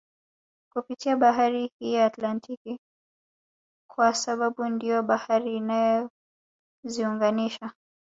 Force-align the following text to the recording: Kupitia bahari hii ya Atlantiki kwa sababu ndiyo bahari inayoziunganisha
Kupitia 0.73 1.15
bahari 1.17 1.71
hii 1.79 1.93
ya 1.93 2.05
Atlantiki 2.05 2.79
kwa 3.89 4.13
sababu 4.13 4.65
ndiyo 4.69 5.03
bahari 5.03 5.55
inayoziunganisha 5.55 7.71